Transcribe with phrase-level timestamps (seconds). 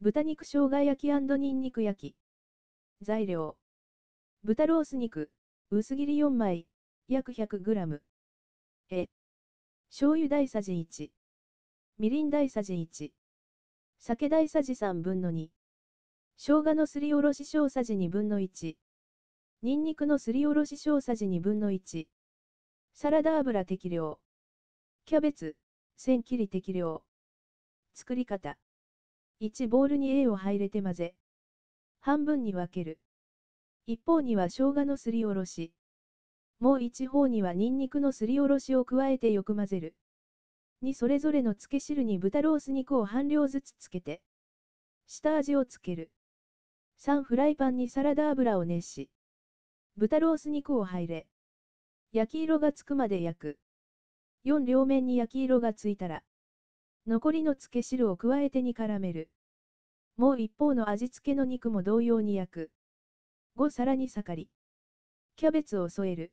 [0.00, 3.04] 豚肉生姜焼きニンニク焼き。
[3.04, 3.56] 材料。
[4.44, 5.28] 豚ロース肉、
[5.70, 6.68] 薄切り4枚、
[7.08, 7.98] 約 100g。
[8.90, 9.08] え。
[9.90, 11.08] 醤油大さじ1。
[11.98, 13.10] みりん大さじ1。
[13.98, 15.48] 酒大さじ3分の2。
[16.36, 18.76] 生姜のすりおろし小さじ2分の1。
[19.62, 22.06] ニンニクのすりおろし小さじ2分の1。
[22.94, 24.20] サラダ油適量。
[25.06, 25.56] キャベツ、
[25.96, 27.02] 千切り適量。
[27.94, 28.56] 作り方。
[29.40, 31.14] 1ボウルに A を入れて混ぜ。
[32.00, 32.98] 半分に分ける。
[33.86, 35.72] 一方には生姜のすりおろし。
[36.58, 39.94] もう一方にはニンニクのすりおろしを加えてよく混ぜる。
[40.82, 44.20] 2それぞれの漬け汁に豚ロース肉を半量ずつつけて。
[45.06, 46.10] 下味をつける。
[46.98, 49.08] 3フライパンにサラダ油を熱し。
[49.96, 51.28] 豚ロース肉を入れ。
[52.10, 53.58] 焼き色がつくまで焼く。
[54.44, 56.22] 4両面に焼き色がついたら、
[57.06, 59.28] 残りの漬け汁を加えて煮絡める。
[60.16, 62.70] もう一方の味付けの肉も同様に焼く。
[63.56, 64.48] 5皿に盛り。
[65.36, 66.32] キャベツを添える。